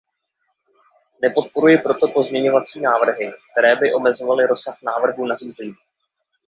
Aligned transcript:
Nepodporuji 1.21 1.77
proto 1.77 2.07
pozměňovací 2.07 2.81
návrhy, 2.81 3.31
které 3.53 3.75
by 3.75 3.93
omezovaly 3.93 4.47
rozsah 4.47 4.77
návrhu 4.83 5.25
nařízení. 5.25 5.73